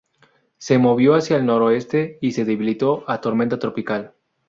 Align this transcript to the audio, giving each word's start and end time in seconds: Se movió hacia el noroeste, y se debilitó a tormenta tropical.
Se 0.57 0.79
movió 0.79 1.13
hacia 1.13 1.37
el 1.37 1.45
noroeste, 1.45 2.17
y 2.21 2.31
se 2.31 2.43
debilitó 2.43 3.03
a 3.07 3.21
tormenta 3.21 3.59
tropical. 3.59 4.15